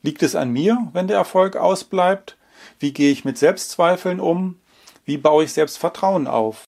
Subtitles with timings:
[0.00, 2.36] Liegt es an mir, wenn der Erfolg ausbleibt?
[2.78, 4.60] Wie gehe ich mit Selbstzweifeln um?
[5.04, 6.64] Wie baue ich Selbstvertrauen auf?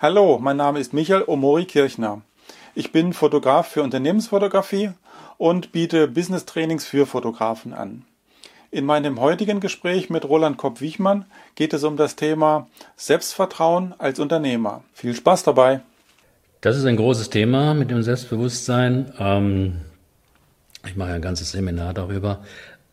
[0.00, 2.22] Hallo, mein Name ist Michael Omori Kirchner.
[2.74, 4.92] Ich bin Fotograf für Unternehmensfotografie
[5.36, 8.06] und biete Business Trainings für Fotografen an.
[8.72, 11.24] In meinem heutigen Gespräch mit Roland Kopp-Wichmann
[11.54, 12.66] geht es um das Thema
[12.96, 14.82] Selbstvertrauen als Unternehmer.
[14.92, 15.80] Viel Spaß dabei!
[16.62, 19.12] Das ist ein großes Thema mit dem Selbstbewusstsein.
[19.20, 19.80] Ähm,
[20.84, 22.40] ich mache ein ganzes Seminar darüber.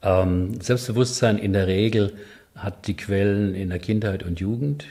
[0.03, 2.13] Ähm, Selbstbewusstsein in der Regel
[2.55, 4.85] hat die Quellen in der Kindheit und Jugend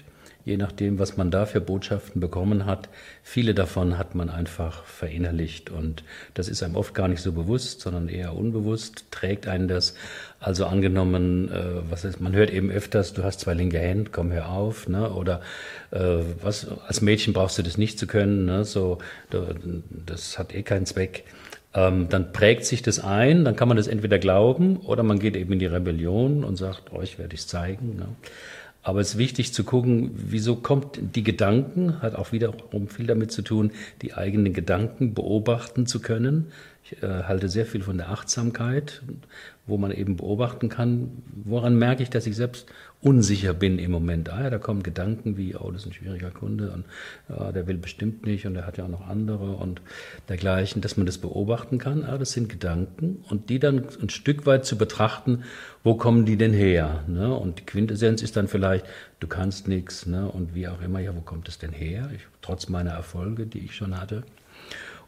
[0.45, 2.89] je nachdem, was man da für Botschaften bekommen hat.
[3.23, 6.03] Viele davon hat man einfach verinnerlicht und
[6.35, 9.95] das ist einem oft gar nicht so bewusst, sondern eher unbewusst, trägt einen das.
[10.41, 14.33] Also angenommen, äh, was ist, man hört eben öfters, du hast zwei linke Hände, komm
[14.33, 15.13] hör auf, ne?
[15.13, 15.41] oder
[15.93, 18.65] äh, was, als Mädchen brauchst du das nicht zu können, ne?
[18.65, 18.99] so,
[19.31, 21.25] das hat eh keinen Zweck.
[21.75, 25.37] Ähm, dann prägt sich das ein, dann kann man das entweder glauben oder man geht
[25.37, 27.97] eben in die Rebellion und sagt, euch werde ich zeigen.
[27.97, 28.09] Ne?
[28.83, 33.31] Aber es ist wichtig zu gucken, wieso kommt die Gedanken, hat auch wiederum viel damit
[33.31, 33.71] zu tun,
[34.03, 36.49] die eigenen Gedanken beobachten zu können.
[36.85, 39.03] Ich äh, halte sehr viel von der Achtsamkeit,
[39.67, 42.67] wo man eben beobachten kann, woran merke ich, dass ich selbst
[43.01, 44.31] unsicher bin im Moment.
[44.31, 46.85] Ah ja, da kommen Gedanken wie, oh, das ist ein schwieriger Kunde und
[47.29, 49.81] ja, der will bestimmt nicht und der hat ja auch noch andere und
[50.29, 52.05] dergleichen, dass man das beobachten kann.
[52.05, 55.45] Ah, das sind Gedanken und die dann ein Stück weit zu betrachten,
[55.85, 57.05] wo kommen die denn her?
[57.07, 57.33] Ne?
[57.35, 58.87] Und die Quintessenz ist dann vielleicht,
[59.21, 60.29] du kannst nichts ne?
[60.29, 62.11] und wie auch immer, ja, wo kommt es denn her?
[62.15, 64.25] Ich, trotz meiner Erfolge, die ich schon hatte.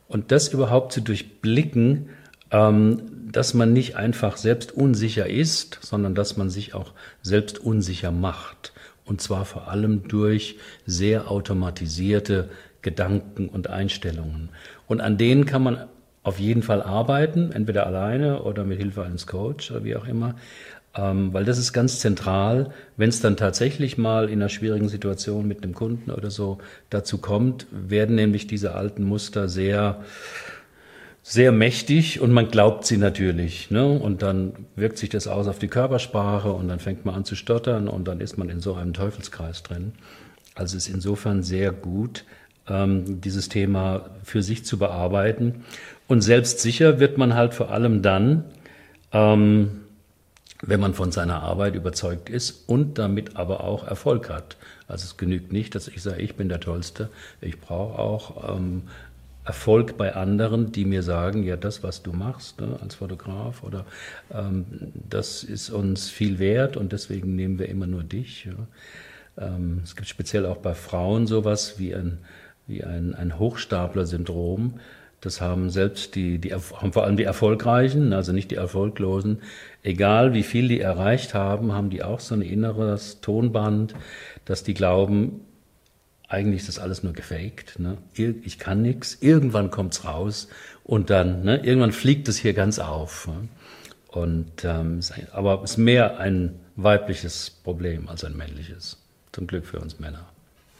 [0.09, 2.11] Und das überhaupt zu durchblicken,
[2.51, 3.03] ähm,
[3.33, 8.73] dass man nicht einfach selbst unsicher ist, sondern dass man sich auch selbst unsicher macht.
[9.05, 12.49] Und zwar vor allem durch sehr automatisierte
[12.81, 14.51] Gedanken und Einstellungen.
[14.87, 15.89] Und an denen kann man
[16.23, 20.37] auf jeden Fall arbeiten, entweder alleine oder mit Hilfe eines Coach oder wie auch immer.
[20.97, 25.49] Ähm, weil das ist ganz zentral, wenn es dann tatsächlich mal in einer schwierigen Situation
[25.49, 26.59] mit einem Kunden oder so
[26.91, 30.05] dazu kommt, werden nämlich diese alten Muster sehr
[31.27, 33.71] sehr mächtig und man glaubt sie natürlich.
[33.71, 33.87] Ne?
[33.87, 37.35] Und dann wirkt sich das aus auf die Körpersprache und dann fängt man an zu
[37.35, 39.93] stottern und dann ist man in so einem Teufelskreis drin.
[40.55, 42.27] Also ist insofern sehr gut,
[42.69, 45.65] ähm, dieses Thema für sich zu bearbeiten.
[46.09, 48.45] Und selbstsicher wird man halt vor allem dann,
[49.11, 49.81] ähm,
[50.67, 54.57] wenn man von seiner Arbeit überzeugt ist und damit aber auch Erfolg hat.
[54.89, 57.11] Also es genügt nicht, dass ich sage, ich bin der Tollste.
[57.41, 58.83] Ich brauche auch ähm,
[59.45, 63.85] Erfolg bei anderen, die mir sagen, ja, das, was du machst ne, als Fotograf oder
[64.33, 64.65] ähm,
[65.09, 68.47] das ist uns viel wert und deswegen nehmen wir immer nur dich.
[68.47, 68.55] Ja.
[69.47, 72.19] Ähm, es gibt speziell auch bei Frauen sowas wie ein,
[72.67, 74.81] wie ein, ein Hochstapler-Syndrom.
[75.25, 79.41] Das haben selbst die, die haben vor allem die Erfolgreichen, also nicht die Erfolglosen.
[79.83, 83.95] Egal wie viel die erreicht haben, haben die auch so ein inneres Tonband,
[84.45, 85.41] dass die glauben,
[86.29, 87.79] eigentlich ist das alles nur gefaked.
[87.79, 87.97] Ne?
[88.43, 90.49] Ich kann nichts, irgendwann kommt's raus
[90.83, 93.29] und dann, ne, irgendwann fliegt es hier ganz auf.
[93.29, 93.49] Ne?
[94.09, 95.01] Und, ähm,
[95.33, 98.99] aber es ist mehr ein weibliches Problem als ein männliches.
[99.33, 100.27] Zum Glück für uns Männer.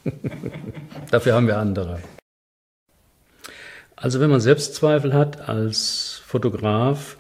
[1.11, 1.99] Dafür haben wir andere.
[4.05, 7.17] Also wenn man Selbstzweifel hat als Fotograf,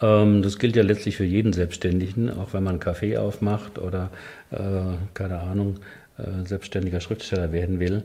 [0.00, 4.08] ähm, das gilt ja letztlich für jeden Selbstständigen, auch wenn man einen Kaffee aufmacht oder,
[4.50, 4.56] äh,
[5.12, 5.80] keine Ahnung,
[6.16, 8.04] äh, selbstständiger Schriftsteller werden will,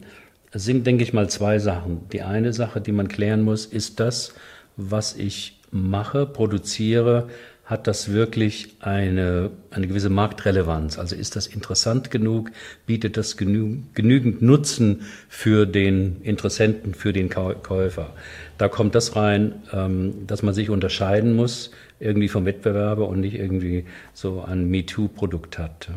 [0.51, 2.01] sind, denke ich mal, zwei Sachen.
[2.11, 4.33] Die eine Sache, die man klären muss, ist das,
[4.75, 7.29] was ich mache, produziere,
[7.67, 10.97] hat das wirklich eine, eine gewisse Marktrelevanz?
[10.97, 12.49] Also ist das interessant genug?
[12.85, 18.13] Bietet das genü genügend Nutzen für den Interessenten, für den Käufer?
[18.57, 23.35] Da kommt das rein, ähm, dass man sich unterscheiden muss, irgendwie vom Wettbewerber und nicht
[23.35, 23.83] irgendwie
[24.13, 25.89] so ein MeToo-Produkt hat.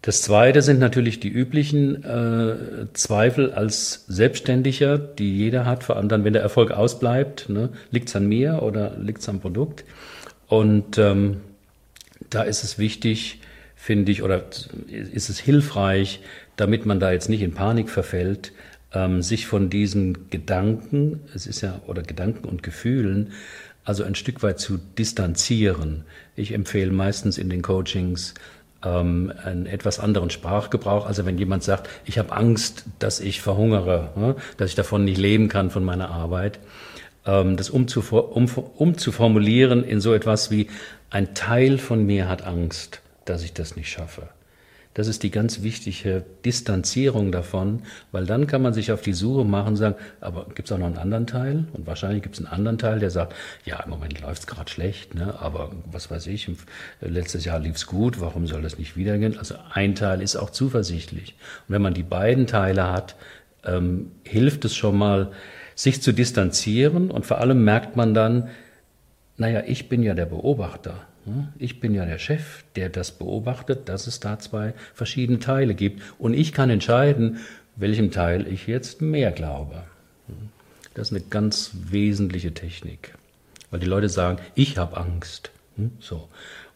[0.00, 6.08] Das Zweite sind natürlich die üblichen äh, Zweifel als Selbstständiger, die jeder hat, vor allem
[6.08, 7.50] dann, wenn der Erfolg ausbleibt.
[7.50, 7.68] Ne?
[7.90, 9.84] Liegt es an mir oder liegt es am Produkt?
[10.48, 11.40] Und ähm,
[12.30, 13.40] da ist es wichtig,
[13.74, 14.44] finde ich, oder
[14.88, 16.20] ist es hilfreich,
[16.56, 18.52] damit man da jetzt nicht in Panik verfällt,
[18.92, 23.32] ähm, sich von diesen Gedanken, es ist ja, oder Gedanken und Gefühlen,
[23.84, 26.04] also ein Stück weit zu distanzieren.
[26.34, 28.34] Ich empfehle meistens in den Coachings,
[28.84, 31.06] ähm, einen etwas anderen Sprachgebrauch.
[31.06, 35.18] Also wenn jemand sagt, ich habe Angst, dass ich verhungere, ne, dass ich davon nicht
[35.18, 36.58] leben kann von meiner Arbeit,
[37.26, 40.68] das umzuformulieren um, um in so etwas wie,
[41.10, 44.28] ein Teil von mir hat Angst, dass ich das nicht schaffe.
[44.94, 47.82] Das ist die ganz wichtige Distanzierung davon,
[48.12, 50.86] weil dann kann man sich auf die Suche machen sagen, aber gibt es auch noch
[50.86, 51.66] einen anderen Teil?
[51.74, 53.34] Und wahrscheinlich gibt es einen anderen Teil, der sagt,
[53.66, 55.38] ja, im Moment läuft es gerade schlecht, ne?
[55.38, 56.50] aber was weiß ich,
[57.02, 59.38] letztes Jahr lief es gut, warum soll das nicht wieder gehen?
[59.38, 61.34] Also ein Teil ist auch zuversichtlich.
[61.68, 63.16] Und wenn man die beiden Teile hat,
[63.64, 65.30] ähm, hilft es schon mal,
[65.76, 68.48] sich zu distanzieren und vor allem merkt man dann,
[69.36, 71.06] naja, ich bin ja der Beobachter.
[71.58, 76.00] Ich bin ja der Chef, der das beobachtet, dass es da zwei verschiedene Teile gibt.
[76.18, 77.38] Und ich kann entscheiden,
[77.74, 79.82] welchem Teil ich jetzt mehr glaube.
[80.94, 83.14] Das ist eine ganz wesentliche Technik.
[83.70, 85.50] Weil die Leute sagen, ich habe Angst.
[85.98, 86.28] So.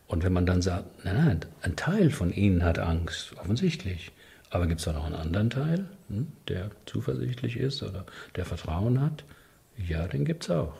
[0.08, 4.10] Und wenn man dann sagt, nein, nein, ein Teil von ihnen hat Angst, offensichtlich.
[4.50, 5.86] Aber gibt es da noch einen anderen Teil,
[6.48, 8.04] der zuversichtlich ist oder
[8.34, 9.24] der Vertrauen hat?
[9.76, 10.74] Ja, den gibt es auch.